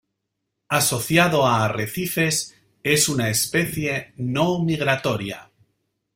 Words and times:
Asociado 0.69 1.45
a 1.45 1.63
arrecifes, 1.63 2.59
es 2.81 3.07
una 3.07 3.29
especie 3.29 4.13
no 4.17 4.57
migratoria. 4.57 5.51